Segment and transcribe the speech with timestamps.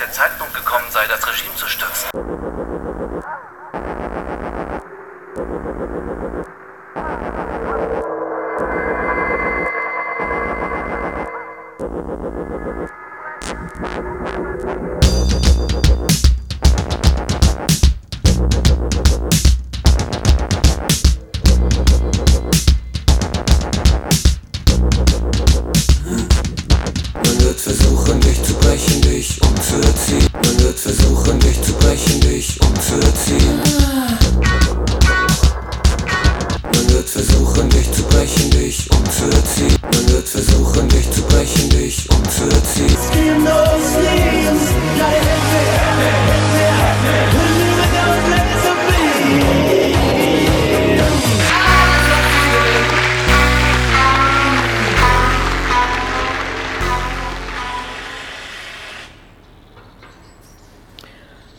[0.00, 2.10] der Zeitpunkt gekommen sei, das Regime zu stürzen.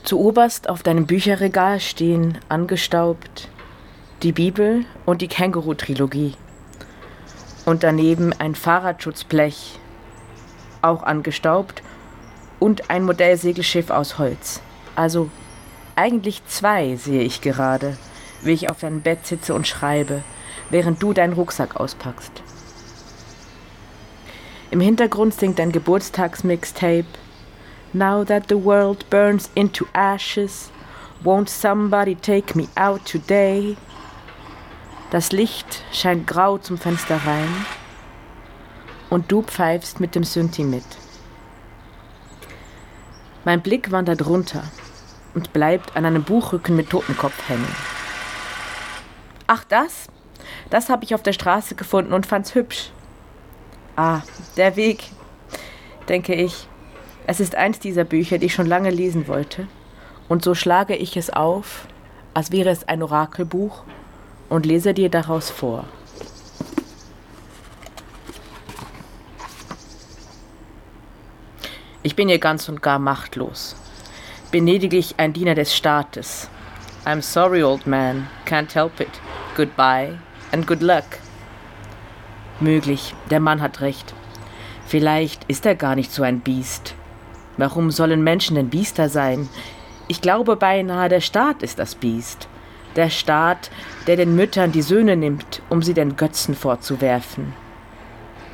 [0.07, 3.49] Zu oberst auf deinem Bücherregal stehen, angestaubt,
[4.23, 6.35] die Bibel und die Känguru-Trilogie.
[7.65, 9.77] Und daneben ein Fahrradschutzblech,
[10.81, 11.83] auch angestaubt,
[12.57, 14.61] und ein Modellsegelschiff aus Holz.
[14.95, 15.29] Also
[15.97, 17.97] eigentlich zwei sehe ich gerade,
[18.43, 20.23] wie ich auf deinem Bett sitze und schreibe,
[20.69, 22.31] während du deinen Rucksack auspackst.
[24.71, 27.03] Im Hintergrund singt dein Geburtstagsmixtape
[27.93, 30.71] Now that the world burns into ashes,
[31.23, 33.77] won't somebody take me out today?
[35.09, 37.65] Das Licht scheint grau zum Fenster rein
[39.09, 40.83] und du pfeifst mit dem Synthi mit.
[43.45, 44.63] Mein Blick wandert runter
[45.33, 47.73] und bleibt an einem Buchrücken mit Totenkopf hängen.
[49.47, 50.07] Ach das?
[50.69, 52.91] Das habe ich auf der Straße gefunden und fand's hübsch.
[53.95, 54.21] Ah,
[54.57, 55.09] der Weg,
[56.09, 56.67] denke ich.
[57.29, 59.67] Es ist eins dieser Bücher, die ich schon lange lesen wollte,
[60.29, 61.85] und so schlage ich es auf,
[62.33, 63.83] als wäre es ein Orakelbuch,
[64.47, 65.83] und lese dir daraus vor.
[72.01, 73.75] Ich bin hier ganz und gar machtlos.
[74.49, 76.49] Bin lediglich ein Diener des Staates.
[77.05, 79.09] I'm sorry, old man, can't help it.
[79.57, 80.17] Goodbye
[80.53, 81.03] and good luck.
[82.61, 84.13] Möglich, der Mann hat recht.
[84.85, 86.95] Vielleicht ist er gar nicht so ein Biest.
[87.57, 89.49] Warum sollen Menschen denn Biester sein?
[90.07, 92.47] Ich glaube beinahe, der Staat ist das Biest.
[92.95, 93.69] Der Staat,
[94.07, 97.53] der den Müttern die Söhne nimmt, um sie den Götzen vorzuwerfen.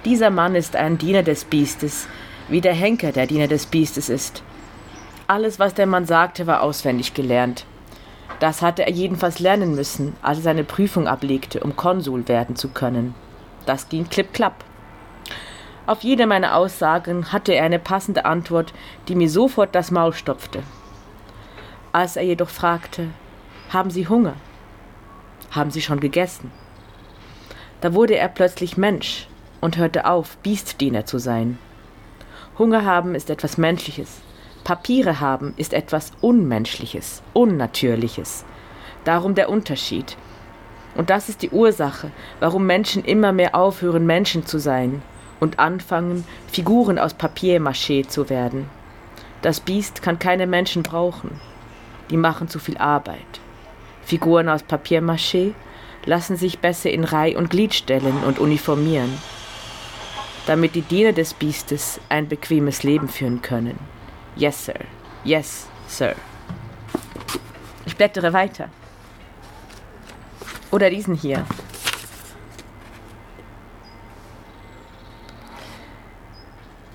[0.05, 2.07] Dieser Mann ist ein Diener des Biestes,
[2.49, 4.43] wie der Henker der Diener des Biestes ist.
[5.27, 7.65] Alles, was der Mann sagte, war auswendig gelernt.
[8.39, 12.69] Das hatte er jedenfalls lernen müssen, als er seine Prüfung ablegte, um Konsul werden zu
[12.69, 13.15] können.
[13.65, 14.65] Das ging klipp-klapp.
[15.85, 18.73] Auf jede meiner Aussagen hatte er eine passende Antwort,
[19.09, 20.63] die mir sofort das Maul stopfte.
[21.91, 23.09] Als er jedoch fragte,
[23.69, 24.35] haben Sie Hunger?
[25.51, 26.51] Haben Sie schon gegessen?
[27.81, 29.27] Da wurde er plötzlich Mensch
[29.59, 31.57] und hörte auf, Biestdiener zu sein.
[32.57, 34.21] Hunger haben ist etwas Menschliches.
[34.63, 38.45] Papiere haben ist etwas Unmenschliches, Unnatürliches.
[39.03, 40.15] Darum der Unterschied.
[40.95, 42.09] Und das ist die Ursache,
[42.39, 45.01] warum Menschen immer mehr aufhören, Menschen zu sein
[45.43, 48.69] und anfangen, Figuren aus Papiermaché zu werden.
[49.41, 51.39] Das Biest kann keine Menschen brauchen.
[52.09, 53.41] Die machen zu viel Arbeit.
[54.05, 55.53] Figuren aus Papiermaché
[56.05, 59.17] lassen sich besser in Reih und Glied stellen und uniformieren,
[60.47, 63.77] damit die Diener des Biestes ein bequemes Leben führen können.
[64.37, 64.79] Yes, Sir.
[65.25, 66.15] Yes, Sir.
[67.85, 68.69] Ich blättere weiter.
[70.71, 71.45] Oder diesen hier.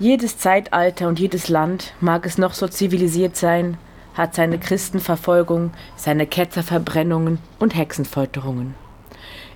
[0.01, 3.79] Jedes Zeitalter und jedes Land, mag es noch so zivilisiert sein,
[4.15, 8.75] hat seine Christenverfolgung, seine Ketzerverbrennungen und Hexenfolterungen.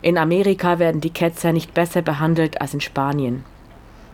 [0.00, 3.44] In Amerika werden die Ketzer nicht besser behandelt als in Spanien.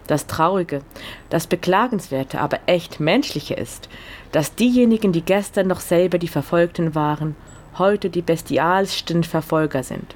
[0.07, 0.83] Das Traurige,
[1.31, 3.89] das Beklagenswerte, aber echt Menschliche ist,
[4.31, 7.37] dass diejenigen, die gestern noch selber die Verfolgten waren,
[7.79, 10.15] heute die bestialsten Verfolger sind.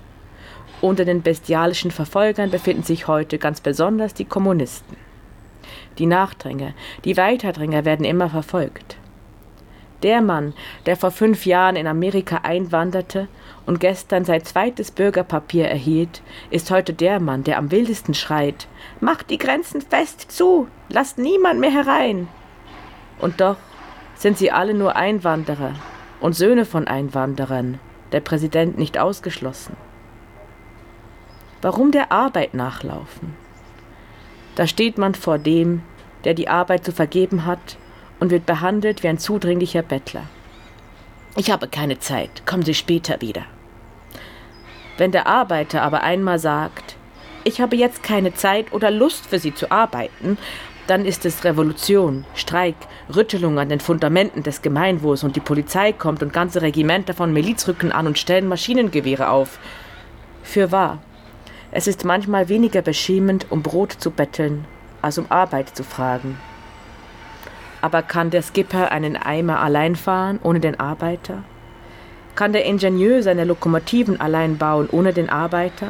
[0.83, 4.97] Unter den bestialischen Verfolgern befinden sich heute ganz besonders die Kommunisten.
[5.99, 6.73] Die Nachdränger,
[7.05, 8.97] die Weiterdränger werden immer verfolgt.
[10.03, 10.53] Der Mann,
[10.87, 13.29] der vor fünf Jahren in Amerika einwanderte
[13.67, 18.67] und gestern sein zweites Bürgerpapier erhielt, ist heute der Mann, der am wildesten schreit
[19.01, 22.27] Macht die Grenzen fest zu, lasst niemand mehr herein.
[23.21, 23.57] Und doch
[24.17, 25.75] sind sie alle nur Einwanderer
[26.21, 27.79] und Söhne von Einwanderern,
[28.11, 29.77] der Präsident nicht ausgeschlossen.
[31.61, 33.37] Warum der Arbeit nachlaufen?
[34.55, 35.83] Da steht man vor dem,
[36.25, 37.77] der die Arbeit zu vergeben hat
[38.21, 40.25] und wird behandelt wie ein zudringlicher Bettler.
[41.37, 43.43] Ich habe keine Zeit, kommen Sie später wieder.
[44.99, 46.97] Wenn der Arbeiter aber einmal sagt,
[47.45, 50.37] ich habe jetzt keine Zeit oder Lust für Sie zu arbeiten,
[50.87, 52.75] dann ist es Revolution, Streik,
[53.15, 57.67] Rüttelung an den Fundamenten des Gemeinwohls und die Polizei kommt und ganze Regimenter von Miliz
[57.67, 59.59] rücken an und stellen Maschinengewehre auf.
[60.43, 60.99] Für wahr,
[61.75, 64.67] es ist manchmal weniger beschämend, um Brot zu betteln,
[65.01, 66.39] als um Arbeit zu fragen.
[67.81, 71.43] Aber kann der Skipper einen Eimer allein fahren, ohne den Arbeiter?
[72.35, 75.89] Kann der Ingenieur seine Lokomotiven allein bauen, ohne den Arbeiter?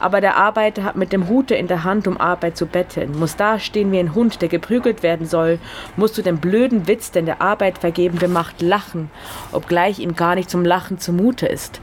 [0.00, 3.36] Aber der Arbeiter hat mit dem Hute in der Hand, um Arbeit zu betteln, muss
[3.36, 5.60] dastehen wie ein Hund, der geprügelt werden soll,
[5.96, 9.12] muss zu dem blöden Witz, den der Arbeit vergebende macht, lachen,
[9.52, 11.80] obgleich ihm gar nicht zum Lachen zumute ist,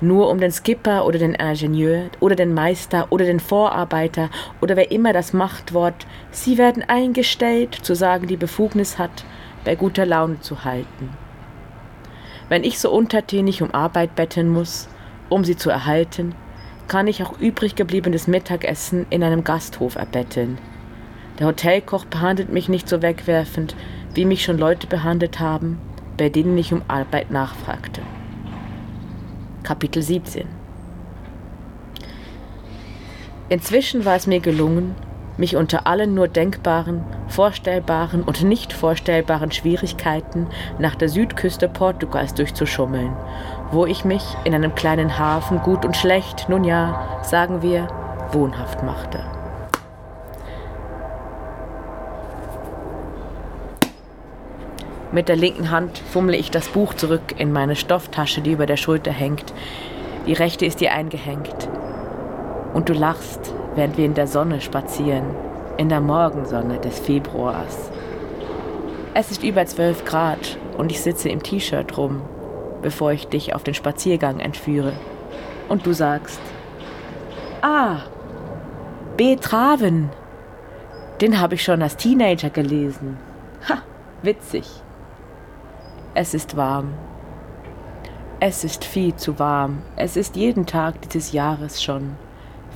[0.00, 4.30] nur um den Skipper oder den Ingenieur oder den Meister oder den Vorarbeiter
[4.60, 9.24] oder wer immer das Machtwort Sie werden eingestellt zu sagen die Befugnis hat,
[9.64, 11.10] bei guter Laune zu halten.
[12.48, 14.88] Wenn ich so untertänig um Arbeit betteln muss,
[15.30, 16.34] um sie zu erhalten,
[16.88, 20.58] kann ich auch übrig gebliebenes Mittagessen in einem Gasthof erbetteln.
[21.38, 23.74] Der Hotelkoch behandelt mich nicht so wegwerfend,
[24.14, 25.80] wie mich schon Leute behandelt haben,
[26.16, 28.02] bei denen ich um Arbeit nachfragte.
[29.64, 30.46] Kapitel 17
[33.48, 34.94] Inzwischen war es mir gelungen,
[35.38, 43.16] mich unter allen nur denkbaren, vorstellbaren und nicht vorstellbaren Schwierigkeiten nach der Südküste Portugals durchzuschummeln,
[43.72, 47.88] wo ich mich in einem kleinen Hafen gut und schlecht, nun ja, sagen wir,
[48.32, 49.33] wohnhaft machte.
[55.14, 58.76] Mit der linken Hand fummle ich das Buch zurück in meine Stofftasche, die über der
[58.76, 59.54] Schulter hängt.
[60.26, 61.68] Die rechte ist dir eingehängt.
[62.72, 65.26] Und du lachst, während wir in der Sonne spazieren,
[65.76, 67.92] in der Morgensonne des Februars.
[69.14, 72.22] Es ist über 12 Grad und ich sitze im T-Shirt rum,
[72.82, 74.94] bevor ich dich auf den Spaziergang entführe.
[75.68, 76.40] Und du sagst,
[77.62, 77.98] ah,
[79.16, 80.10] Betraven,
[81.20, 83.16] den habe ich schon als Teenager gelesen.
[83.68, 83.78] Ha,
[84.22, 84.83] witzig.
[86.16, 86.94] Es ist warm.
[88.38, 89.82] Es ist viel zu warm.
[89.96, 92.16] Es ist jeden Tag dieses Jahres schon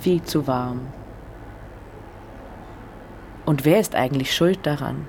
[0.01, 0.89] viel zu warm.
[3.47, 5.07] Und wer ist eigentlich schuld daran?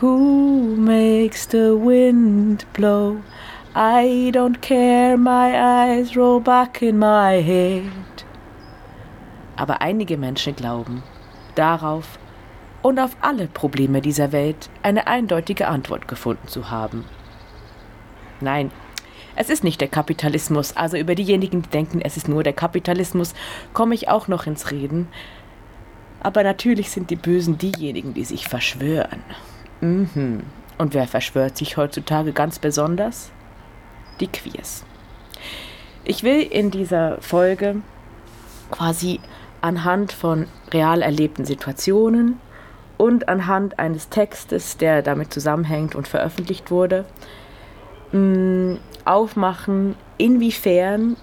[0.00, 3.16] Who makes the wind blow?
[3.74, 8.15] I don't care, my eyes roll back in my head
[9.56, 11.02] aber einige Menschen glauben
[11.54, 12.18] darauf
[12.82, 17.04] und auf alle Probleme dieser Welt eine eindeutige Antwort gefunden zu haben.
[18.40, 18.70] Nein,
[19.34, 23.34] es ist nicht der Kapitalismus, also über diejenigen, die denken, es ist nur der Kapitalismus,
[23.72, 25.08] komme ich auch noch ins Reden.
[26.20, 29.22] Aber natürlich sind die Bösen diejenigen, die sich verschwören.
[29.80, 30.42] Mhm.
[30.78, 33.30] Und wer verschwört sich heutzutage ganz besonders?
[34.20, 34.84] Die Queers.
[36.04, 37.76] Ich will in dieser Folge
[38.70, 39.20] quasi
[39.60, 42.38] anhand von real erlebten Situationen
[42.96, 47.04] und anhand eines Textes, der damit zusammenhängt und veröffentlicht wurde,
[48.12, 51.16] mm, aufmachen, inwiefern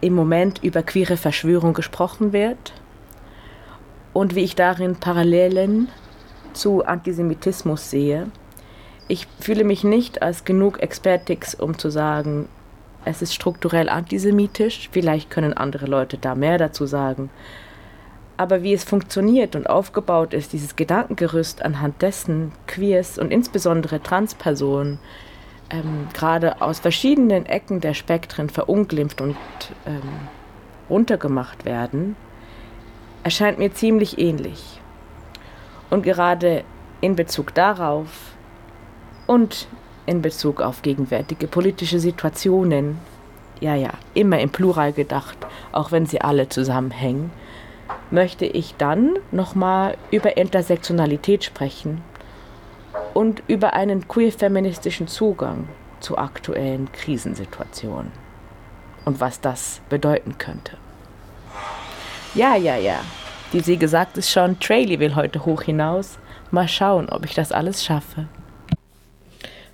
[0.00, 2.72] im Moment über queere Verschwörung gesprochen wird
[4.12, 5.88] und wie ich darin Parallelen
[6.52, 8.30] zu Antisemitismus sehe.
[9.08, 12.48] Ich fühle mich nicht als genug Expertix, um zu sagen,
[13.06, 17.30] es ist strukturell antisemitisch, vielleicht können andere Leute da mehr dazu sagen.
[18.36, 24.98] Aber wie es funktioniert und aufgebaut ist, dieses Gedankengerüst, anhand dessen Queers und insbesondere Transpersonen
[25.70, 29.36] ähm, gerade aus verschiedenen Ecken der Spektren verunglimpft und
[29.86, 30.02] ähm,
[30.90, 32.16] runtergemacht werden,
[33.22, 34.80] erscheint mir ziemlich ähnlich.
[35.90, 36.64] Und gerade
[37.00, 38.08] in Bezug darauf
[39.28, 39.68] und
[40.06, 42.98] in Bezug auf gegenwärtige politische Situationen,
[43.60, 45.36] ja, ja, immer im Plural gedacht,
[45.72, 47.30] auch wenn sie alle zusammenhängen,
[48.10, 52.02] möchte ich dann nochmal über Intersektionalität sprechen
[53.14, 55.68] und über einen queer-feministischen Zugang
[56.00, 58.12] zu aktuellen Krisensituationen
[59.04, 60.76] und was das bedeuten könnte.
[62.34, 63.00] Ja, ja, ja.
[63.52, 66.18] Wie sie gesagt ist schon, Trailer will heute hoch hinaus.
[66.50, 68.26] Mal schauen, ob ich das alles schaffe.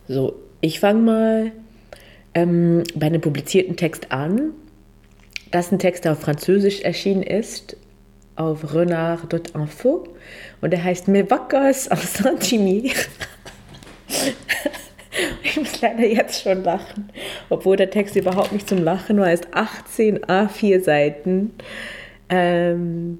[0.08, 1.52] So, ich fange mal
[2.34, 4.52] ähm, bei einem publizierten Text an.
[5.50, 7.76] Das ist ein Text, der auf Französisch erschienen ist,
[8.36, 10.08] auf renard.info.
[10.60, 12.92] Und der heißt Me vacances en Saint-Chimie.
[15.42, 17.10] ich muss leider jetzt schon lachen,
[17.50, 19.28] obwohl der Text überhaupt nicht zum Lachen war.
[19.28, 21.52] Er ist 18 A4 Seiten.
[22.28, 23.18] Ähm,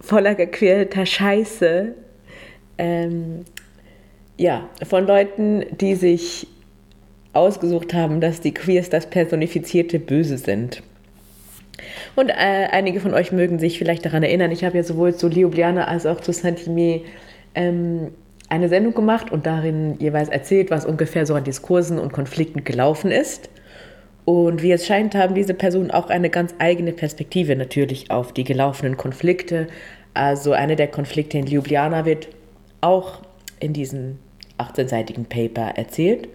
[0.00, 1.94] voller gequälter Scheiße.
[2.76, 3.44] Ähm,
[4.36, 6.46] ja, von Leuten, die sich
[7.32, 10.82] ausgesucht haben, dass die Queers das personifizierte Böse sind.
[12.14, 15.28] Und äh, einige von euch mögen sich vielleicht daran erinnern, ich habe ja sowohl zu
[15.28, 17.00] Ljubljana als auch zu Saint-Imier
[17.54, 18.12] ähm,
[18.48, 23.10] eine Sendung gemacht und darin jeweils erzählt, was ungefähr so an Diskursen und Konflikten gelaufen
[23.10, 23.50] ist.
[24.24, 28.44] Und wie es scheint, haben diese Personen auch eine ganz eigene Perspektive natürlich auf die
[28.44, 29.66] gelaufenen Konflikte.
[30.14, 32.28] Also einer der Konflikte in Ljubljana wird
[32.80, 33.22] auch
[33.60, 34.18] in diesem
[34.58, 36.28] 18-seitigen Paper erzählt.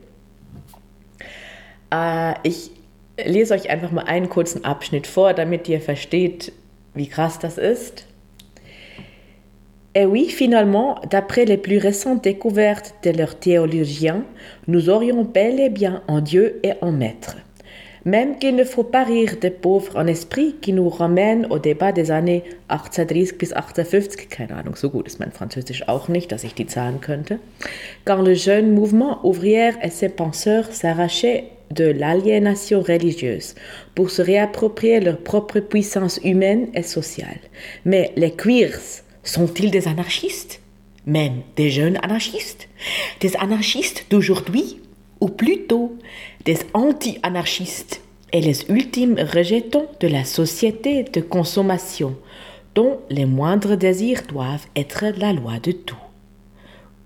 [1.93, 2.71] Äh, ich
[3.23, 6.51] lese euch einfach mal einen kurzen Abschnitt vor, damit ihr versteht,
[6.93, 8.05] wie krass das ist.
[9.95, 14.23] Et oui, finalement, d'après les plus récentes découvertes de leurs théologiens,
[14.67, 17.37] nous aurions bel et bien en Dieu et en Maître.
[18.05, 21.91] Même qu'il ne faut pas rire des pauvres en esprit qui nous ramènent au débat
[21.91, 26.43] des années 1830 bis 1850, keine Ahnung, so gut ist mein Französisch auch nicht, dass
[26.43, 27.39] ich die zahlen könnte,
[28.05, 33.55] quand le jeune mouvement ouvrier et ses penseurs s'arrachaient de l'aliénation religieuse
[33.95, 37.39] pour se réapproprier leur propre puissance humaine et sociale.
[37.85, 40.61] Mais les queers sont-ils des anarchistes?
[41.05, 42.67] Même des jeunes anarchistes?
[43.19, 44.79] Des anarchistes d'aujourd'hui
[45.21, 45.97] Ou plutôt
[46.45, 52.15] des anti-anarchistes et les ultimes rejetons de la société de consommation
[52.75, 55.97] dont les moindres désirs doivent être la loi de tout.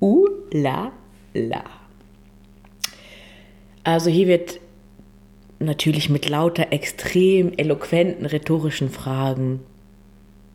[0.02, 0.92] Ou la
[1.34, 1.64] la.
[3.84, 4.60] Also hier wird
[5.60, 9.62] natürlich mit lauter extrem eloquenten rhetorischen Fragen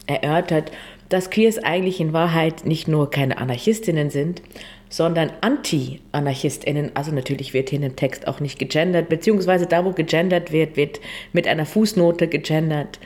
[0.06, 0.70] erörtert,
[1.08, 4.42] dass Queers eigentlich in Wahrheit nicht nur keine Anarchistinnen sind,
[4.88, 6.92] sondern Anti-AnarchistInnen.
[6.94, 10.76] Also natürlich wird hier in dem Text auch nicht gegendert, beziehungsweise da, wo gegendert wird,
[10.76, 11.00] wird
[11.32, 12.98] mit einer Fußnote gegendert,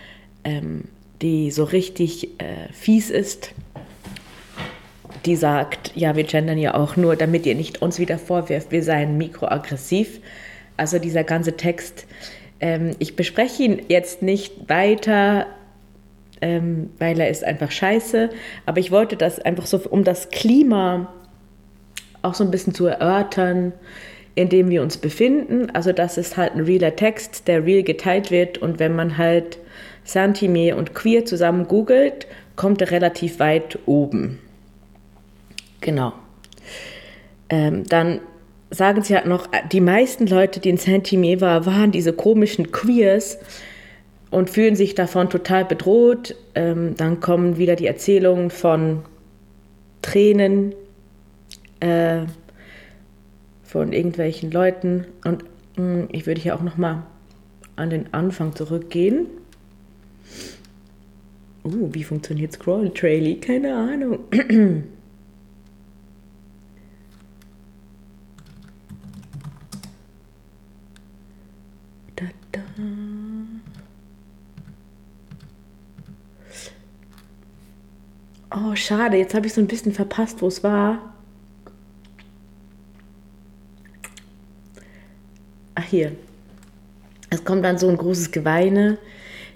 [0.44, 0.84] ähm,
[1.20, 3.52] die so richtig äh, fies ist.
[5.26, 8.82] Die sagt, ja, wir gendern ja auch nur, damit ihr nicht uns wieder vorwirft, wir
[8.82, 10.20] seien mikroaggressiv.
[10.76, 12.06] Also dieser ganze Text.
[12.60, 15.46] Ähm, ich bespreche ihn jetzt nicht weiter,
[16.40, 18.30] ähm, weil er ist einfach scheiße.
[18.66, 21.12] Aber ich wollte das einfach so, um das Klima
[22.22, 23.72] auch so ein bisschen zu erörtern,
[24.34, 25.70] in dem wir uns befinden.
[25.72, 28.58] Also das ist halt ein realer Text, der real geteilt wird.
[28.58, 29.58] Und wenn man halt
[30.04, 32.26] Santime und Queer zusammen googelt,
[32.56, 34.38] kommt er relativ weit oben.
[35.80, 36.12] Genau.
[37.50, 38.20] Ähm, dann
[38.70, 43.38] sagen sie halt noch, die meisten Leute, die in Saint-Imier waren, waren diese komischen Queers
[44.30, 46.34] und fühlen sich davon total bedroht.
[46.54, 49.02] Ähm, dann kommen wieder die Erzählungen von
[50.00, 50.74] Tränen
[51.82, 52.26] äh,
[53.64, 55.06] von irgendwelchen Leuten.
[55.24, 55.44] Und
[55.76, 57.02] mh, hm, ich würde hier auch noch mal
[57.76, 59.26] an den Anfang zurückgehen.
[61.64, 63.40] Uh, wie funktioniert Scroll Trailing?
[63.40, 64.18] Keine Ahnung.
[78.54, 81.12] Oh, schade, jetzt habe ich so ein bisschen verpasst, wo es war.
[85.92, 86.12] Hier.
[87.28, 88.96] Es kommt dann so ein großes Geweine.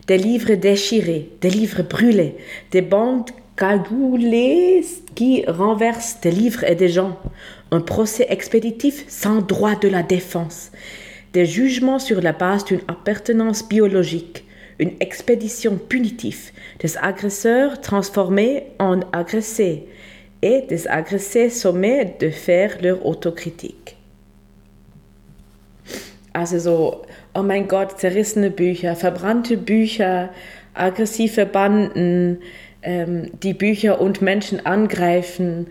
[0.06, 2.34] Des livres déchirés, des livres brûlés,
[2.72, 7.16] des bandes cagoulées qui renversent des livres et des gens,
[7.70, 10.72] un procès expéditif sans droit de la défense,
[11.32, 14.44] des jugements sur la base d'une appartenance biologique,
[14.78, 16.50] une expédition punitive,
[16.80, 19.86] des agresseurs transformés en agressés
[20.42, 23.95] et des agressés sommés de faire leur autocritique.
[26.36, 27.02] Also so,
[27.32, 30.28] oh mein Gott, zerrissene Bücher, verbrannte Bücher,
[30.74, 32.42] aggressive Banden,
[32.82, 35.68] ähm, die Bücher und Menschen angreifen,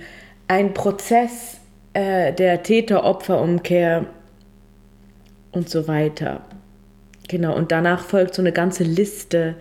[0.48, 1.60] ein Prozess
[1.94, 4.08] äh, der Täter-Opfer-Umkehr
[5.52, 6.42] und so weiter.
[7.28, 9.54] Genau, und danach folgt so eine ganze Liste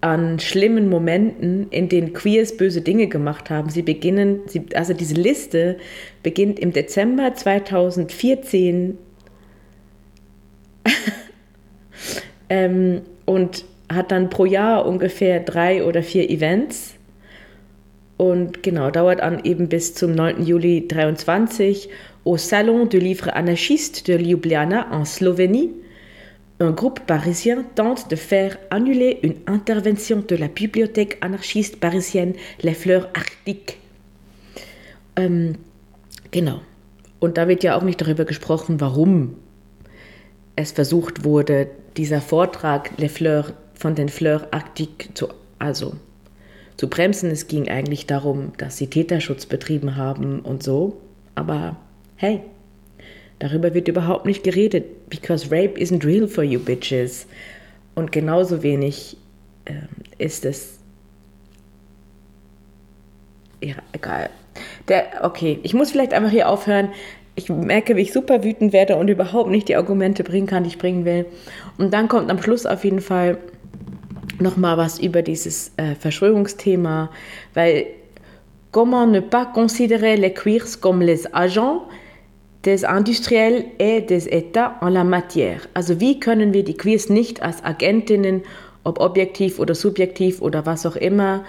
[0.00, 3.68] an schlimmen Momenten, in denen Queers böse Dinge gemacht haben.
[3.68, 5.76] Sie beginnen, sie, also diese Liste
[6.22, 8.96] beginnt im Dezember 2014
[12.48, 16.94] ähm, und hat dann pro Jahr ungefähr drei oder vier Events
[18.20, 20.44] und genau, dauert an eben bis zum 9.
[20.44, 21.88] Juli 23
[22.26, 25.70] au Salon du Livre Anarchiste de Ljubljana en Slovénie.
[26.60, 32.74] Un groupe parisien tente de faire annuler une intervention de la bibliothèque anarchiste parisienne Les
[32.74, 33.78] Fleurs Arctiques.
[35.16, 35.54] Ähm,
[36.30, 36.60] genau.
[37.20, 39.36] Und da wird ja auch nicht darüber gesprochen, warum
[40.60, 45.94] es versucht wurde, dieser Vortrag Les Fleurs von den Fleurs Arctiques zu, also
[46.76, 47.30] zu bremsen.
[47.30, 51.00] Es ging eigentlich darum, dass sie Täterschutz betrieben haben und so.
[51.34, 51.76] Aber
[52.16, 52.40] hey,
[53.38, 57.26] darüber wird überhaupt nicht geredet, because rape isn't real for you bitches.
[57.94, 59.16] Und genauso wenig
[59.64, 59.72] äh,
[60.18, 60.78] ist es.
[63.62, 64.30] Ja, egal.
[64.88, 66.90] Der, okay, ich muss vielleicht einfach hier aufhören.
[67.40, 70.68] Ich merke, wie ich super wütend werde und überhaupt nicht die Argumente bringen kann, die
[70.68, 71.24] ich bringen will.
[71.78, 73.38] Und dann kommt am Schluss auf jeden Fall
[74.38, 77.10] nochmal was über dieses äh, Verschwörungsthema,
[77.54, 77.86] weil
[78.72, 81.82] comment ne pas considérer les queers comme les agents
[82.66, 85.60] des Industriels et des États en la matière.
[85.72, 88.42] Also wie können wir die Queers nicht als Agentinnen,
[88.84, 91.44] ob objektiv oder subjektiv oder was auch immer,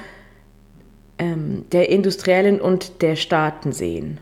[1.17, 4.19] ähm, der Industriellen und der Staaten sehen.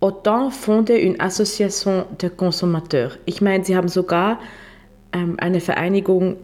[0.00, 3.18] Autant fondé une association de consommateurs.
[3.26, 4.38] Ich meine, sie haben sogar
[5.12, 6.36] ähm, eine Vereinigung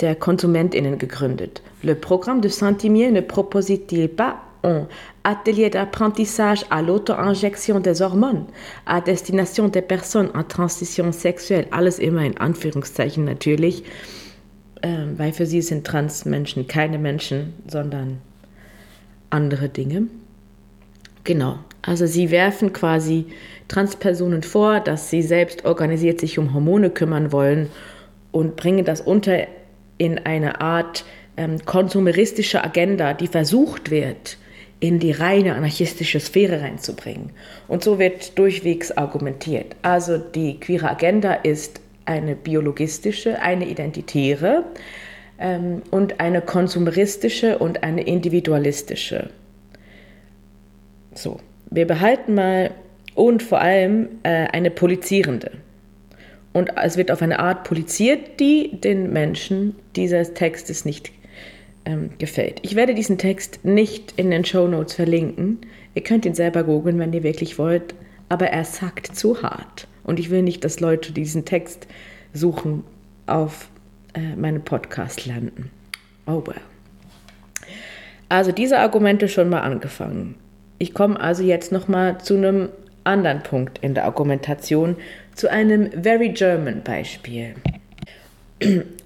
[0.00, 1.62] der KonsumentInnen gegründet.
[1.82, 4.88] Le Programme de Saint-Imier ne propose-t-il pas un
[5.22, 8.46] atelier d'apprentissage à l'auto-injection des Hormonen
[8.86, 13.84] à destination des Personen en transition sexuelle, alles immer in Anführungszeichen natürlich,
[14.82, 18.18] äh, weil für sie sind Transmenschen keine Menschen, sondern
[19.30, 20.08] andere Dinge.
[21.24, 23.26] Genau, also sie werfen quasi
[23.68, 27.68] Transpersonen vor, dass sie selbst organisiert sich um Hormone kümmern wollen
[28.32, 29.46] und bringen das unter
[29.98, 31.04] in eine Art
[31.36, 34.38] ähm, konsumeristische Agenda, die versucht wird,
[34.80, 37.30] in die reine anarchistische Sphäre reinzubringen.
[37.68, 39.76] Und so wird durchwegs argumentiert.
[39.82, 44.64] Also die queere Agenda ist eine biologistische, eine identitäre
[45.38, 49.30] ähm, und eine konsumeristische und eine individualistische.
[51.14, 51.38] So,
[51.74, 52.70] wir behalten mal
[53.14, 55.52] und vor allem äh, eine polizierende.
[56.52, 61.10] Und es wird auf eine Art poliziert, die den Menschen dieses Textes nicht
[61.84, 62.60] ähm, gefällt.
[62.62, 65.58] Ich werde diesen Text nicht in den Show Notes verlinken.
[65.94, 67.94] Ihr könnt ihn selber googeln, wenn ihr wirklich wollt.
[68.28, 69.88] Aber er sagt zu hart.
[70.04, 71.88] Und ich will nicht, dass Leute diesen Text
[72.32, 72.84] suchen,
[73.26, 73.68] auf
[74.14, 75.70] äh, meinem Podcast landen.
[76.26, 76.60] Oh well.
[78.28, 80.36] Also diese Argumente schon mal angefangen.
[80.78, 82.68] Ich komme also jetzt noch mal zu einem
[83.04, 84.96] anderen Punkt in der Argumentation,
[85.34, 87.54] zu einem Very German Beispiel.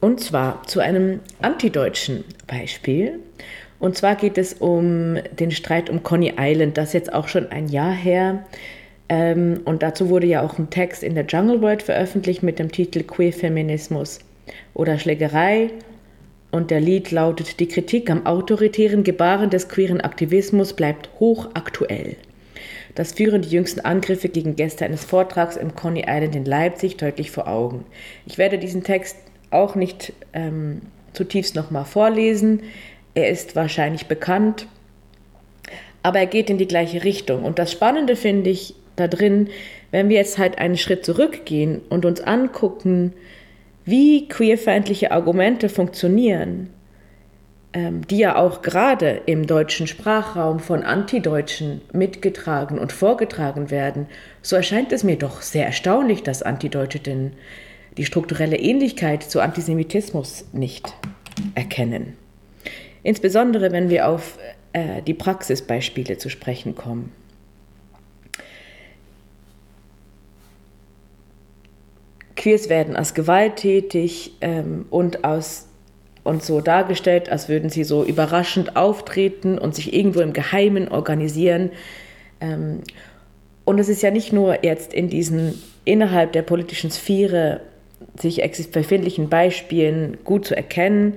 [0.00, 3.18] Und zwar zu einem antideutschen Beispiel.
[3.80, 7.50] Und zwar geht es um den Streit um Coney Island, das ist jetzt auch schon
[7.50, 8.44] ein Jahr her.
[9.08, 12.70] Ähm, und dazu wurde ja auch ein Text in der Jungle World veröffentlicht mit dem
[12.70, 14.18] Titel Queer Feminismus
[14.74, 15.70] oder Schlägerei.
[16.50, 22.16] Und der Lied lautet, die Kritik am autoritären Gebaren des queeren Aktivismus bleibt hochaktuell.
[22.94, 27.30] Das führen die jüngsten Angriffe gegen Gäste eines Vortrags im Coney Island in Leipzig deutlich
[27.30, 27.84] vor Augen.
[28.26, 29.16] Ich werde diesen Text
[29.50, 30.80] auch nicht ähm,
[31.12, 32.62] zutiefst nochmal vorlesen.
[33.14, 34.66] Er ist wahrscheinlich bekannt,
[36.02, 37.44] aber er geht in die gleiche Richtung.
[37.44, 39.48] Und das Spannende finde ich da drin,
[39.90, 43.12] wenn wir jetzt halt einen Schritt zurückgehen und uns angucken,
[43.88, 46.68] wie queerfeindliche Argumente funktionieren,
[47.72, 54.06] ähm, die ja auch gerade im deutschen Sprachraum von Antideutschen mitgetragen und vorgetragen werden,
[54.42, 57.32] so erscheint es mir doch sehr erstaunlich, dass Antideutsche denn
[57.96, 60.92] die strukturelle Ähnlichkeit zu Antisemitismus nicht
[61.54, 62.14] erkennen.
[63.02, 64.38] Insbesondere wenn wir auf
[64.74, 67.12] äh, die Praxisbeispiele zu sprechen kommen.
[72.38, 75.66] Queers werden als gewalttätig ähm, und aus
[76.24, 81.70] und so dargestellt, als würden sie so überraschend auftreten und sich irgendwo im Geheimen organisieren.
[82.40, 82.80] Ähm,
[83.64, 87.60] und es ist ja nicht nur jetzt in diesen innerhalb der politischen Sphäre
[88.18, 91.14] sich befindlichen Beispielen gut zu erkennen.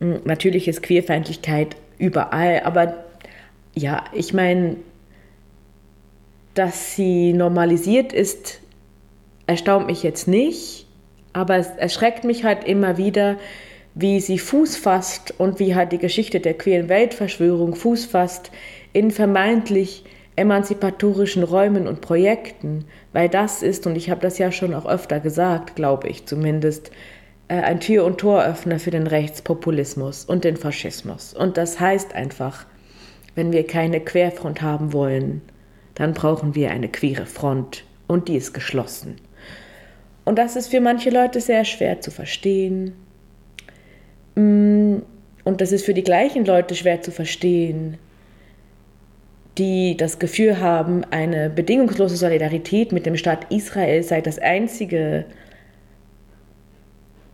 [0.00, 3.04] Hm, natürlich ist Queerfeindlichkeit überall, aber
[3.74, 4.76] ja, ich meine,
[6.54, 8.60] dass sie normalisiert ist,
[9.46, 10.86] erstaunt mich jetzt nicht,
[11.32, 13.36] aber es erschreckt mich halt immer wieder,
[13.94, 18.50] wie sie Fuß fasst und wie halt die Geschichte der queeren Weltverschwörung Fuß fasst
[18.92, 20.04] in vermeintlich
[20.36, 25.18] emanzipatorischen Räumen und Projekten, weil das ist, und ich habe das ja schon auch öfter
[25.18, 26.90] gesagt, glaube ich zumindest,
[27.48, 31.32] äh, ein Tür- und Toröffner für den Rechtspopulismus und den Faschismus.
[31.32, 32.66] Und das heißt einfach,
[33.34, 35.42] wenn wir keine Querfront haben wollen,
[35.94, 39.16] dann brauchen wir eine queere Front und die ist geschlossen.
[40.26, 42.92] Und das ist für manche Leute sehr schwer zu verstehen.
[44.34, 44.96] Mm,
[45.44, 47.96] und das ist für die gleichen Leute schwer zu verstehen,
[49.56, 55.26] die das Gefühl haben, eine bedingungslose Solidarität mit dem Staat Israel sei das Einzige,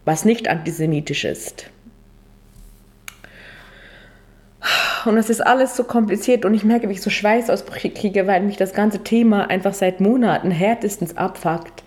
[0.04, 1.70] was nicht antisemitisch ist.
[5.06, 8.42] Und es ist alles so kompliziert und ich merke, wie ich so Schweißausbrüche kriege, weil
[8.42, 11.81] mich das ganze Thema einfach seit Monaten härtestens abfuckt.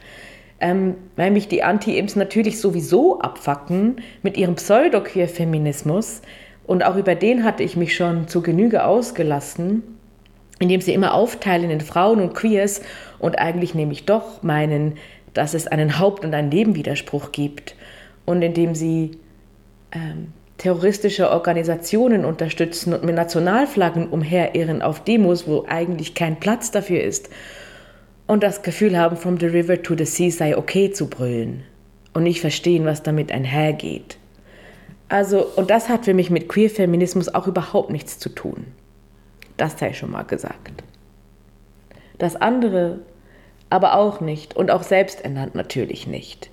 [0.60, 6.22] Ähm, weil mich die Anti-Imps natürlich sowieso abfacken mit ihrem Pseudo-Queer-Feminismus.
[6.66, 9.84] Und auch über den hatte ich mich schon zu Genüge ausgelassen,
[10.60, 12.82] indem sie immer aufteilen in Frauen und Queers
[13.20, 14.96] und eigentlich nämlich doch meinen,
[15.34, 17.76] dass es einen Haupt- und einen Nebenwiderspruch gibt.
[18.26, 19.20] Und indem sie
[19.92, 27.02] ähm, terroristische Organisationen unterstützen und mit Nationalflaggen umherirren auf Demos, wo eigentlich kein Platz dafür
[27.04, 27.30] ist.
[28.28, 31.64] Und das Gefühl haben, from the river to the sea sei okay zu brüllen.
[32.14, 34.18] Und nicht verstehen, was damit einhergeht.
[35.10, 38.66] Also, und das hat für mich mit Queer-Feminismus auch überhaupt nichts zu tun.
[39.58, 40.84] Das sei schon mal gesagt.
[42.18, 43.00] Das andere
[43.70, 46.50] aber auch nicht und auch selbsternannt natürlich nicht.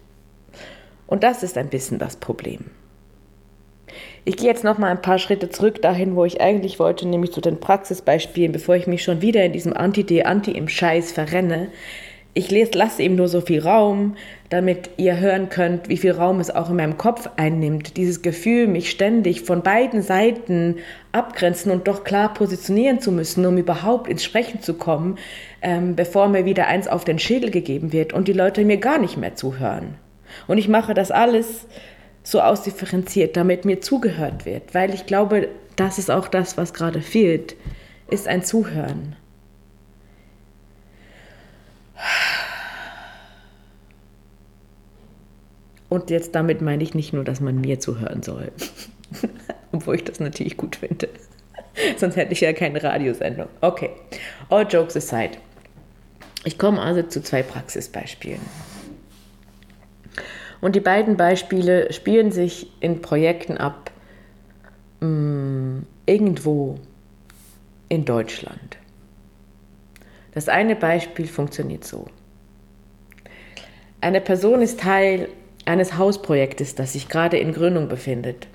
[1.06, 2.70] Und das ist ein bisschen das Problem.
[4.24, 7.32] Ich gehe jetzt noch mal ein paar Schritte zurück dahin, wo ich eigentlich wollte, nämlich
[7.32, 11.68] zu den Praxisbeispielen, bevor ich mich schon wieder in diesem Anti-D, Anti im Scheiß verrenne.
[12.34, 14.16] Ich lasse ihm nur so viel Raum,
[14.48, 17.96] damit ihr hören könnt, wie viel Raum es auch in meinem Kopf einnimmt.
[17.96, 20.76] Dieses Gefühl, mich ständig von beiden Seiten
[21.10, 25.18] abgrenzen und doch klar positionieren zu müssen, um überhaupt ins Sprechen zu kommen,
[25.62, 28.98] ähm, bevor mir wieder eins auf den Schädel gegeben wird und die Leute mir gar
[28.98, 29.96] nicht mehr zuhören.
[30.46, 31.66] Und ich mache das alles
[32.22, 37.00] so ausdifferenziert, damit mir zugehört wird, weil ich glaube, das ist auch das, was gerade
[37.00, 37.56] fehlt,
[38.10, 39.16] ist ein Zuhören.
[45.88, 48.50] Und jetzt damit meine ich nicht nur, dass man mir zuhören soll,
[49.72, 51.08] obwohl ich das natürlich gut finde.
[51.96, 53.48] Sonst hätte ich ja keine Radiosendung.
[53.60, 53.90] Okay,
[54.48, 55.32] all jokes aside.
[56.44, 58.40] Ich komme also zu zwei Praxisbeispielen.
[60.62, 63.90] Und die beiden Beispiele spielen sich in Projekten ab,
[65.00, 66.76] mh, mm, irgendwo
[67.88, 68.78] in Deutschland.
[70.34, 72.06] Das eine Beispiel funktioniert so.
[74.00, 75.28] Eine Person ist Teil
[75.66, 78.46] eines Hausprojektes, das sich gerade in Gründung befindet.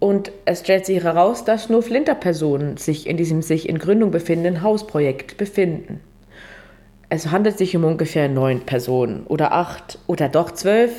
[0.00, 4.62] Und es stellt sich heraus, dass nur Flinterpersonen sich in diesem sich in Gründung befindenden
[4.62, 6.00] Hausprojekt befinden.
[7.10, 10.92] Es handelt sich um ungefähr neun Personen oder acht oder doch zwölf.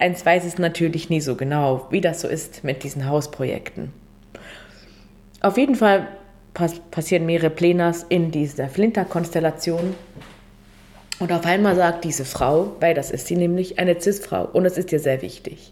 [0.00, 3.92] Eins weiß es natürlich nie so genau, wie das so ist mit diesen Hausprojekten.
[5.42, 6.08] Auf jeden Fall
[6.54, 9.94] pass passieren mehrere Plenas in dieser Flinter-Konstellation.
[11.18, 14.78] Und auf einmal sagt diese Frau, weil das ist sie nämlich, eine Cis-Frau, und das
[14.78, 15.70] ist ihr sehr wichtig.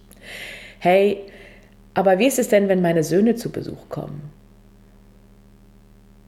[0.78, 1.20] Hey,
[1.94, 4.30] aber wie ist es denn, wenn meine Söhne zu Besuch kommen?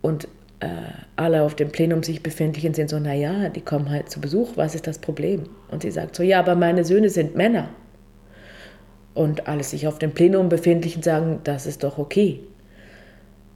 [0.01, 0.27] Und
[0.61, 0.69] äh,
[1.17, 4.75] alle auf dem Plenum sich befindlichen sind so, naja, die kommen halt zu Besuch, was
[4.75, 5.51] ist das Problem?
[5.71, 7.69] Und sie sagt so, ja, aber meine Söhne sind Männer.
[9.15, 12.41] Und alle sich auf dem Plenum befindlichen sagen, das ist doch okay.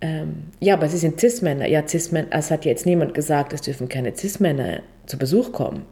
[0.01, 1.67] Ähm, ja, aber sie sind Cis-Männer.
[1.67, 5.87] Ja, Cis-Männer, es hat jetzt niemand gesagt, es dürfen keine Cis-Männer zu Besuch kommen.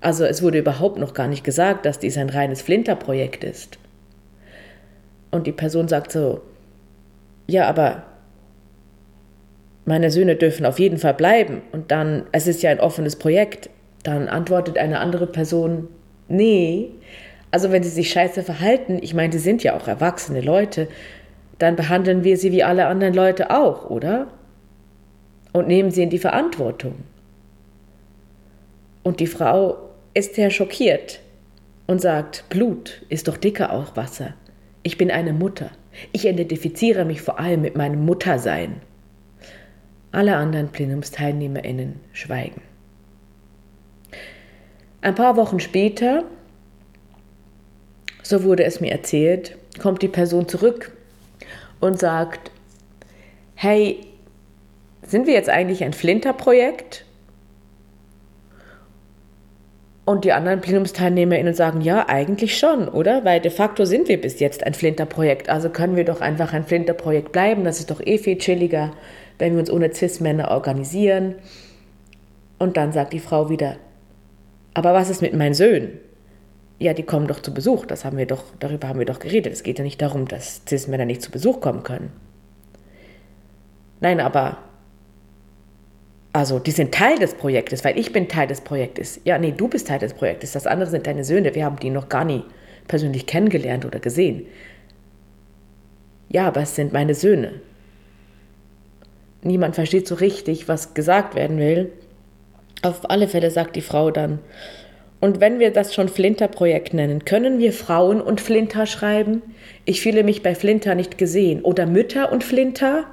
[0.00, 3.78] Also es wurde überhaupt noch gar nicht gesagt, dass dies ein reines Flinter-Projekt ist.
[5.30, 6.40] Und die Person sagt so,
[7.46, 8.02] ja, aber
[9.84, 11.62] meine Söhne dürfen auf jeden Fall bleiben.
[11.72, 13.70] Und dann, es ist ja ein offenes Projekt.
[14.02, 15.88] Dann antwortet eine andere Person,
[16.28, 16.90] nee.
[17.52, 20.88] Also wenn sie sich scheiße verhalten, ich meine, sie sind ja auch erwachsene Leute,
[21.58, 24.26] dann behandeln wir sie wie alle anderen Leute auch, oder?
[25.52, 26.94] Und nehmen sie in die Verantwortung.
[29.02, 29.76] Und die Frau
[30.14, 31.20] ist sehr schockiert
[31.86, 34.34] und sagt, Blut ist doch dicker auch Wasser.
[34.82, 35.70] Ich bin eine Mutter.
[36.12, 38.80] Ich identifiziere mich vor allem mit meinem Muttersein.
[40.10, 42.62] Alle anderen Plenumsteilnehmerinnen schweigen.
[45.02, 46.24] Ein paar Wochen später,
[48.22, 50.92] so wurde es mir erzählt, kommt die Person zurück
[51.80, 52.50] und sagt,
[53.54, 54.00] hey,
[55.06, 57.04] sind wir jetzt eigentlich ein Flinter-Projekt?
[60.04, 63.24] Und die anderen PlenumsteilnehmerInnen sagen, ja, eigentlich schon, oder?
[63.24, 65.48] Weil de facto sind wir bis jetzt ein Flinter-Projekt.
[65.48, 67.64] Also können wir doch einfach ein Flinter-Projekt bleiben.
[67.64, 68.92] Das ist doch eh viel chilliger
[69.42, 71.34] wenn wir uns ohne Cis-Männer organisieren.
[72.60, 73.76] Und dann sagt die Frau wieder,
[74.72, 75.98] aber was ist mit meinen Söhnen?
[76.82, 77.86] Ja, die kommen doch zu Besuch.
[77.86, 79.52] Das haben wir doch, darüber haben wir doch geredet.
[79.52, 82.10] Es geht ja nicht darum, dass Cis-Männer nicht zu Besuch kommen können.
[84.00, 84.58] Nein, aber
[86.32, 89.20] also die sind Teil des Projektes, weil ich bin Teil des Projektes.
[89.24, 90.52] Ja, nee, du bist Teil des Projektes.
[90.52, 91.54] Das andere sind deine Söhne.
[91.54, 92.42] Wir haben die noch gar nie
[92.88, 94.46] persönlich kennengelernt oder gesehen.
[96.28, 97.60] Ja, aber es sind meine Söhne.
[99.42, 101.92] Niemand versteht so richtig, was gesagt werden will.
[102.82, 104.40] Auf alle Fälle sagt die Frau dann,
[105.22, 109.40] und wenn wir das schon Flinter-Projekt nennen, können wir Frauen und Flinter schreiben?
[109.84, 111.62] Ich fühle mich bei Flinter nicht gesehen.
[111.62, 113.04] Oder Mütter und Flinter?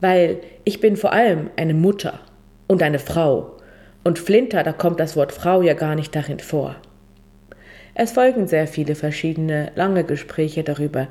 [0.00, 2.18] Weil ich bin vor allem eine Mutter
[2.66, 3.52] und eine Frau.
[4.02, 6.74] Und Flinter, da kommt das Wort Frau ja gar nicht darin vor.
[7.94, 11.06] Es folgen sehr viele verschiedene lange Gespräche darüber,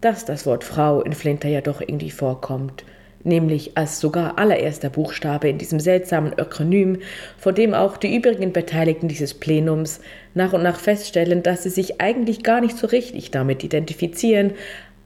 [0.00, 2.82] dass das Wort Frau in Flinter ja doch irgendwie vorkommt
[3.24, 6.98] nämlich als sogar allererster Buchstabe in diesem seltsamen Ökonym,
[7.38, 10.00] von dem auch die übrigen Beteiligten dieses Plenums
[10.34, 14.52] nach und nach feststellen, dass sie sich eigentlich gar nicht so richtig damit identifizieren,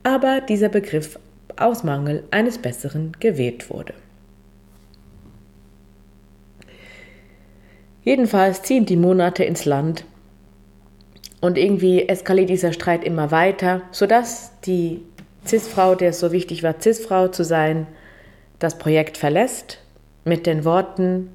[0.03, 1.19] aber dieser Begriff
[1.57, 3.95] aus Mangel eines Besseren gewählt wurde.
[8.05, 10.05] Jedenfalls ziehen die Monate ins Land
[11.41, 15.01] und irgendwie eskaliert dieser Streit immer weiter, sodass die
[15.45, 17.87] Cis-Frau, der es so wichtig war, Cis-Frau zu sein,
[18.59, 19.79] das Projekt verlässt
[20.25, 21.31] mit den Worten,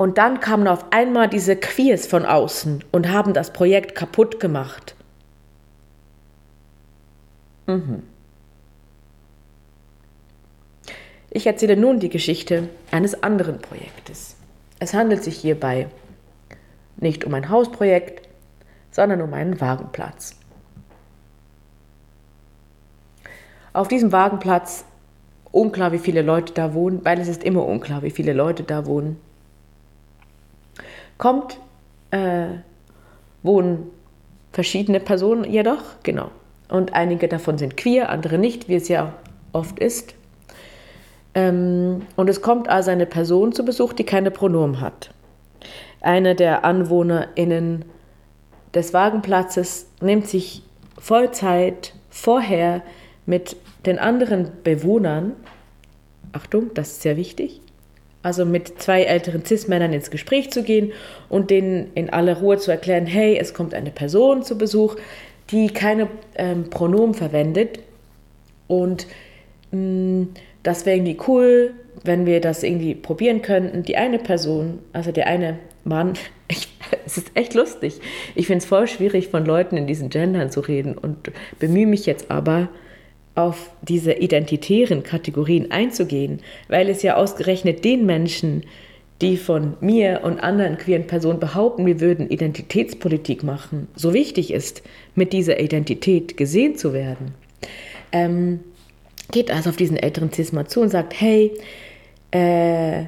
[0.00, 4.94] und dann kamen auf einmal diese Queers von außen und haben das Projekt kaputt gemacht.
[7.66, 8.02] Mhm.
[11.28, 14.36] Ich erzähle nun die Geschichte eines anderen Projektes.
[14.78, 15.88] Es handelt sich hierbei
[16.96, 18.26] nicht um ein Hausprojekt,
[18.90, 20.34] sondern um einen Wagenplatz.
[23.74, 24.86] Auf diesem Wagenplatz
[25.52, 28.86] unklar, wie viele Leute da wohnen, weil es ist immer unklar, wie viele Leute da
[28.86, 29.16] wohnen.
[31.18, 31.58] Kommt,
[32.10, 32.46] äh,
[33.42, 33.90] wohnen
[34.52, 36.30] verschiedene Personen jedoch, genau.
[36.68, 39.12] Und einige davon sind queer, andere nicht, wie es ja
[39.52, 40.14] oft ist.
[41.34, 45.10] Ähm, und es kommt also eine Person zu Besuch, die keine Pronomen hat.
[46.00, 47.84] Eine der AnwohnerInnen
[48.74, 50.62] des Wagenplatzes nimmt sich
[50.98, 52.82] Vollzeit vorher
[53.26, 55.32] mit den anderen Bewohnern,
[56.32, 57.60] Achtung, das ist sehr wichtig,
[58.22, 60.92] also mit zwei älteren Cis-Männern ins Gespräch zu gehen
[61.28, 64.96] und denen in aller Ruhe zu erklären, hey, es kommt eine Person zu Besuch,
[65.50, 67.80] die keine ähm, Pronomen verwendet
[68.68, 69.06] und
[69.72, 70.28] mh, mm,
[70.62, 71.72] das wäre irgendwie cool,
[72.04, 73.82] wenn wir das irgendwie probieren könnten.
[73.82, 76.14] Die eine Person, also der eine Mann,
[76.48, 76.68] ich,
[77.06, 78.00] es ist echt lustig.
[78.34, 82.06] Ich finde es voll schwierig, von Leuten in diesen Gendern zu reden und bemühe mich
[82.06, 82.68] jetzt aber,
[83.40, 88.64] auf diese identitären Kategorien einzugehen, weil es ja ausgerechnet den Menschen,
[89.20, 94.82] die von mir und anderen queeren Personen behaupten, wir würden Identitätspolitik machen, so wichtig ist,
[95.14, 97.34] mit dieser Identität gesehen zu werden.
[98.12, 98.60] Ähm,
[99.30, 101.52] geht also auf diesen älteren Cisma zu und sagt, hey,
[102.30, 103.04] äh,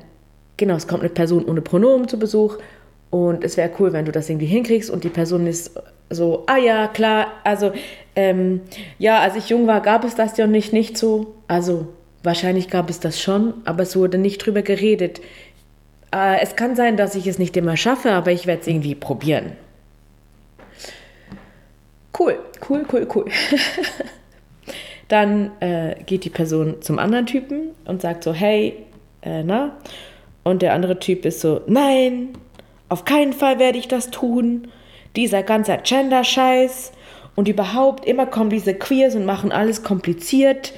[0.56, 2.58] genau, es kommt eine Person ohne Pronomen zu Besuch
[3.10, 5.72] und es wäre cool, wenn du das irgendwie hinkriegst und die Person ist
[6.10, 7.72] so, ah ja, klar, also
[8.14, 8.60] ähm,
[8.98, 11.34] ja, als ich jung war, gab es das ja nicht, nicht so.
[11.48, 11.88] Also
[12.22, 15.20] wahrscheinlich gab es das schon, aber es wurde nicht drüber geredet.
[16.14, 18.94] Äh, es kann sein, dass ich es nicht immer schaffe, aber ich werde es irgendwie
[18.94, 19.52] probieren.
[22.18, 23.24] Cool, cool, cool, cool.
[25.08, 28.76] Dann äh, geht die Person zum anderen Typen und sagt so, hey,
[29.22, 29.76] äh, na?
[30.44, 32.30] Und der andere Typ ist so, nein,
[32.88, 34.68] auf keinen Fall werde ich das tun.
[35.16, 36.92] Dieser ganze Gender-Scheiß
[37.34, 40.72] und überhaupt, immer kommen diese Queers und machen alles kompliziert.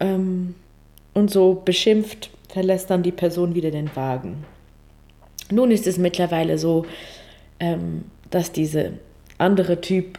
[0.00, 0.54] Ähm,
[1.14, 4.44] und so beschimpft verlässt dann die Person wieder den Wagen.
[5.50, 6.86] Nun ist es mittlerweile so,
[7.58, 8.94] ähm, dass diese
[9.38, 10.18] andere Typ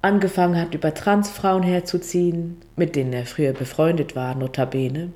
[0.00, 5.12] angefangen hat, über Transfrauen herzuziehen, mit denen er früher befreundet war, notabene.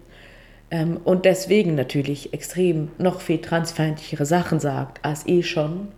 [0.71, 5.89] Ähm, und deswegen natürlich extrem noch viel transfeindlichere Sachen sagt als eh schon.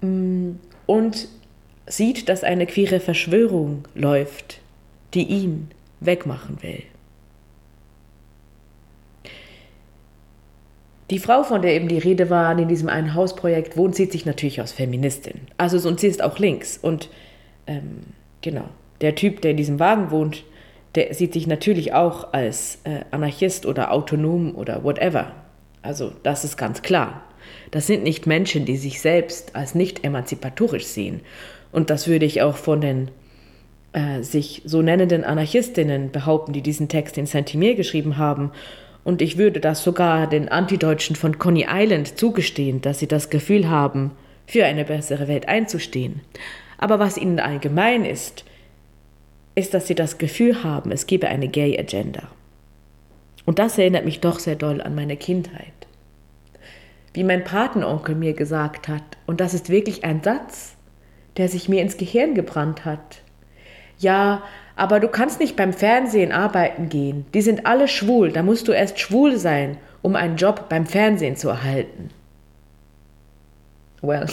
[0.00, 1.28] Und
[1.86, 4.60] sieht, dass eine queere Verschwörung läuft,
[5.14, 6.82] die ihn wegmachen will.
[11.10, 14.26] Die Frau, von der eben die Rede war, in diesem einen Hausprojekt wohnt, sieht sich
[14.26, 15.40] natürlich als Feministin.
[15.56, 16.78] Also und sie ist auch links.
[16.80, 17.08] Und
[17.66, 18.02] ähm,
[18.42, 18.68] genau,
[19.00, 20.44] der Typ, der in diesem Wagen wohnt,
[20.94, 25.32] der sieht sich natürlich auch als äh, Anarchist oder autonom oder whatever.
[25.82, 27.24] Also das ist ganz klar.
[27.70, 31.20] Das sind nicht Menschen, die sich selbst als nicht emanzipatorisch sehen.
[31.72, 33.10] Und das würde ich auch von den
[33.92, 38.52] äh, sich so nennenden Anarchistinnen behaupten, die diesen Text in Saint-Imier geschrieben haben
[39.02, 43.68] Und ich würde das sogar den Antideutschen von Coney Island zugestehen, dass sie das Gefühl
[43.68, 44.12] haben,
[44.46, 46.20] für eine bessere Welt einzustehen.
[46.76, 48.44] Aber was ihnen allgemein ist,
[49.54, 52.22] ist, dass sie das Gefühl haben, es gebe eine Gay Agenda.
[53.44, 55.79] Und das erinnert mich doch sehr doll an meine Kindheit.
[57.12, 60.76] Wie mein Patenonkel mir gesagt hat, und das ist wirklich ein Satz,
[61.36, 63.22] der sich mir ins Gehirn gebrannt hat.
[63.98, 64.42] Ja,
[64.76, 67.26] aber du kannst nicht beim Fernsehen arbeiten gehen.
[67.34, 71.36] Die sind alle schwul, da musst du erst schwul sein, um einen Job beim Fernsehen
[71.36, 72.10] zu erhalten.
[74.00, 74.26] Well,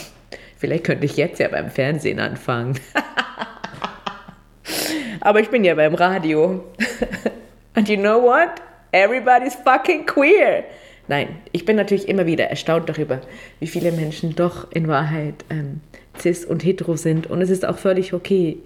[0.57, 2.79] vielleicht könnte ich jetzt ja beim Fernsehen anfangen.
[5.19, 6.63] aber ich bin ja beim Radio.
[7.73, 8.61] And you know what?
[8.91, 10.63] Everybody's fucking queer.
[11.07, 13.21] Nein, ich bin natürlich immer wieder erstaunt darüber,
[13.59, 15.81] wie viele Menschen doch in Wahrheit ähm,
[16.19, 17.27] cis und hetero sind.
[17.27, 18.57] Und es ist auch völlig okay,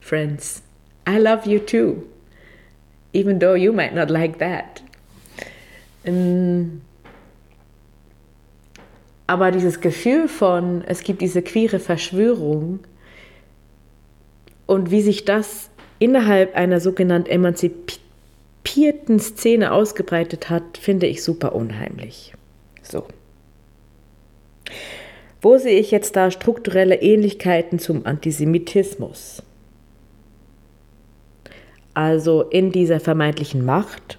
[0.00, 0.62] Friends.
[1.08, 2.04] I love you too.
[3.12, 4.82] Even though you might not like that.
[6.04, 6.82] Ähm,
[9.26, 12.80] aber dieses Gefühl von, es gibt diese queere Verschwörung
[14.66, 18.07] und wie sich das innerhalb einer sogenannten emanzipierten
[19.18, 22.34] Szene ausgebreitet hat, finde ich super unheimlich.
[22.82, 23.04] So.
[25.40, 29.42] Wo sehe ich jetzt da strukturelle Ähnlichkeiten zum Antisemitismus?
[31.94, 34.18] Also in dieser vermeintlichen Macht,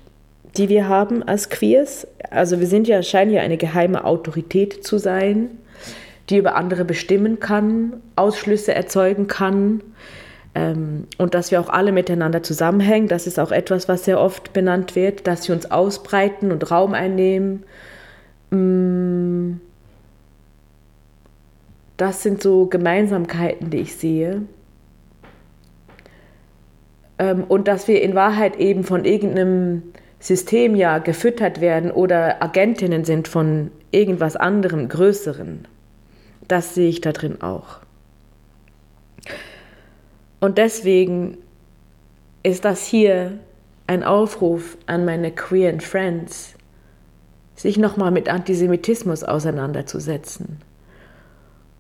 [0.58, 2.08] die wir haben als Queers.
[2.30, 5.50] Also wir sind ja, scheinen ja eine geheime Autorität zu sein,
[6.30, 9.82] die über andere bestimmen kann, Ausschlüsse erzeugen kann
[10.56, 13.08] und dass wir auch alle miteinander zusammenhängen.
[13.08, 16.94] Das ist auch etwas, was sehr oft benannt wird, dass sie uns ausbreiten und Raum
[16.94, 17.64] einnehmen.
[18.50, 19.60] Mm
[22.00, 24.44] das sind so Gemeinsamkeiten, die ich sehe.
[27.18, 29.84] Ähm, und dass wir in Wahrheit eben von irgendeinem
[30.20, 35.68] System ja gefüttert werden oder Agentinnen sind von irgendwas anderem, Größeren.
[36.48, 37.80] Das sehe ich da drin auch.
[40.40, 41.38] Und deswegen
[42.44, 43.40] ist das hier
[43.88, 46.56] ein Aufruf an meine queeren Friends,
[47.56, 50.60] sich nochmal mit Antisemitismus auseinanderzusetzen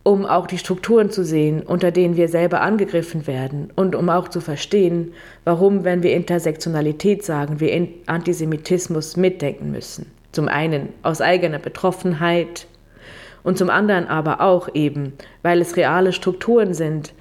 [0.10, 4.28] um auch die Strukturen zu sehen, unter denen wir selber angegriffen werden und um auch
[4.28, 10.12] zu verstehen, warum, wenn wir Intersektionalität sagen, wir Antisemitismus mitdenken müssen.
[10.32, 12.65] Zum einen aus eigener Betroffenheit
[13.43, 17.13] und zum anderen aber auch eben, weil es reale Strukturen sind,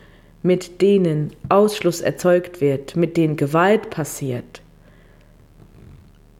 [0.49, 4.63] mit denen Ausschluss erzeugt wird, mit denen Gewalt passiert.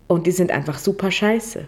[0.07, 1.67] Und die sind einfach super scheiße.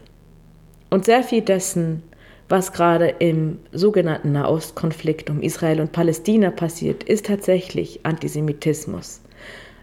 [0.88, 2.02] Und sehr viel dessen
[2.50, 9.20] was gerade im sogenannten Nahostkonflikt um Israel und Palästina passiert, ist tatsächlich Antisemitismus.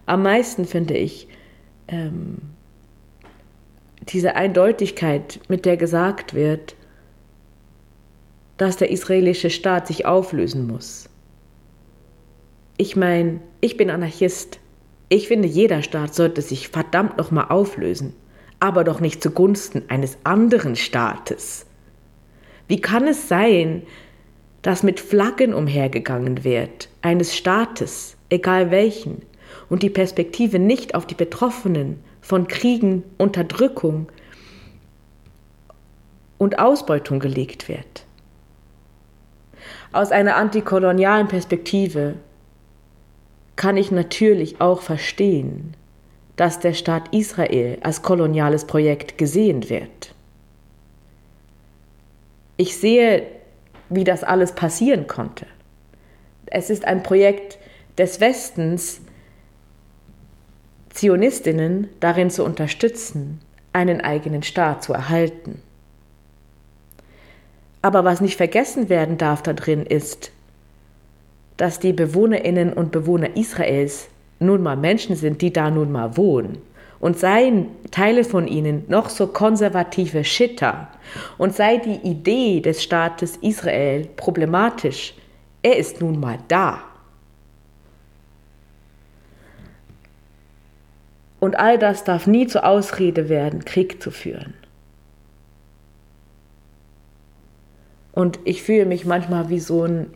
[0.06, 1.30] Am meisten finde ich
[1.88, 2.40] ähm,
[4.10, 6.76] diese Eindeutigkeit, mit der gesagt wird,
[8.58, 11.10] dass der israelische Staat sich auflösen muss.
[12.80, 14.60] Ich meine, ich bin Anarchist.
[15.10, 18.14] Ich finde, jeder Staat sollte sich verdammt nochmal auflösen,
[18.60, 21.66] aber doch nicht zugunsten eines anderen Staates.
[22.68, 23.82] Wie kann es sein,
[24.62, 29.24] dass mit Flaggen umhergegangen wird, eines Staates, egal welchen,
[29.70, 34.08] und die Perspektive nicht auf die Betroffenen von Kriegen, Unterdrückung
[36.38, 38.06] und Ausbeutung gelegt wird?
[39.94, 42.16] Aus einer antikolonialen Perspektive
[43.58, 45.76] kann ich natürlich auch verstehen,
[46.38, 50.14] dass der Staat Israel als koloniales Projekt gesehen wird.
[52.56, 53.24] Ich sehe,
[53.90, 55.46] wie das alles passieren konnte.
[56.46, 57.58] Es ist ein Projekt
[57.98, 59.02] des Westens,
[60.90, 63.40] Zionistinnen darin zu unterstützen,
[63.74, 65.62] einen eigenen Staat zu erhalten.
[67.82, 70.32] Aber was nicht vergessen werden darf da drin ist,
[71.58, 74.08] dass die Bewohnerinnen und Bewohner Israels
[74.40, 76.60] nun mal Menschen sind, die da nun mal wohnen
[77.00, 80.88] und seien Teile von ihnen noch so konservative Schitter
[81.38, 85.14] und sei die Idee des Staates Israel problematisch,
[85.62, 86.82] er ist nun mal da.
[91.40, 94.56] Und all das darf nie zur Ausrede werden, Krieg zu führen.
[98.12, 100.08] Und ich fühle mich manchmal wie so ein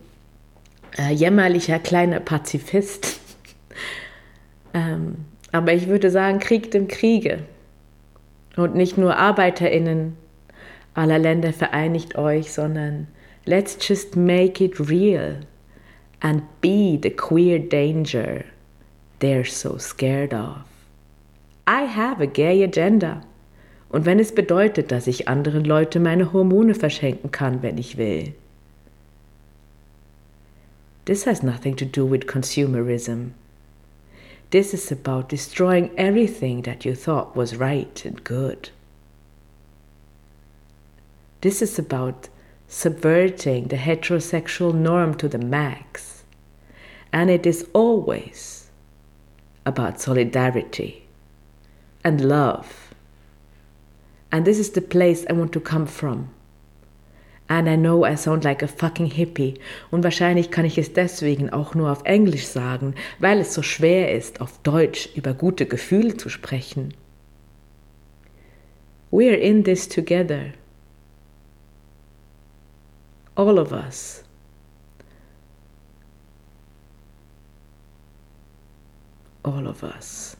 [0.98, 3.20] äh, jämmerlicher kleiner Pazifist.
[4.74, 5.16] ähm,
[5.52, 7.40] aber ich würde sagen, kriegt im Kriege.
[8.56, 10.16] Und nicht nur ArbeiterInnen
[10.94, 13.06] aller Länder vereinigt euch, sondern
[13.44, 15.40] let's just make it real
[16.20, 18.44] and be the queer danger
[19.22, 20.58] they're so scared of.
[21.66, 23.22] I have a gay agenda.
[23.88, 28.34] Und wenn es bedeutet, dass ich anderen Leuten meine Hormone verschenken kann, wenn ich will.
[31.04, 33.32] This has nothing to do with consumerism.
[34.50, 38.70] This is about destroying everything that you thought was right and good.
[41.40, 42.28] This is about
[42.68, 46.22] subverting the heterosexual norm to the max.
[47.12, 48.70] And it is always
[49.66, 51.06] about solidarity
[52.04, 52.94] and love.
[54.30, 56.30] And this is the place I want to come from.
[57.52, 59.60] And I know I sound like a fucking hippie.
[59.90, 64.10] Und wahrscheinlich kann ich es deswegen auch nur auf Englisch sagen, weil es so schwer
[64.14, 66.94] ist, auf Deutsch über gute Gefühle zu sprechen.
[69.10, 70.54] We're in this together.
[73.36, 74.24] All of us.
[79.44, 80.38] All of us.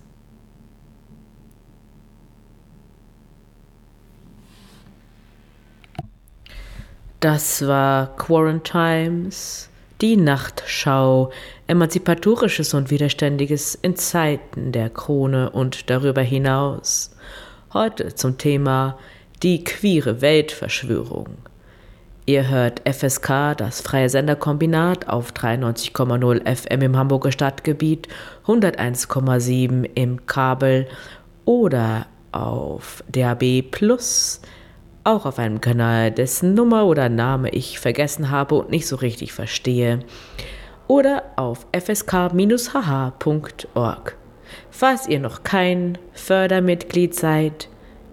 [7.22, 9.68] Das war Quarantimes,
[10.00, 11.30] die Nachtschau,
[11.68, 17.14] emanzipatorisches und widerständiges in Zeiten der Krone und darüber hinaus.
[17.72, 18.98] Heute zum Thema
[19.44, 21.28] die queere Weltverschwörung.
[22.26, 28.08] Ihr hört FSK, das freie Senderkombinat, auf 93,0 FM im Hamburger Stadtgebiet,
[28.48, 30.88] 101,7 im Kabel
[31.44, 34.40] oder auf DAB Plus
[35.05, 39.32] auch auf einem Kanal, dessen Nummer oder Name ich vergessen habe und nicht so richtig
[39.32, 40.00] verstehe,
[40.88, 42.36] oder auf fsk-hh.org.
[44.70, 47.68] Falls ihr noch kein Fördermitglied seid,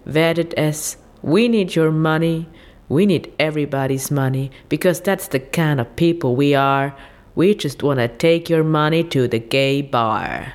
[0.05, 0.97] werdet es.
[1.21, 2.45] We need your money.
[2.87, 6.93] We need everybody's money because that's the kind of people we are.
[7.35, 10.53] We just want to take your money to the gay bar.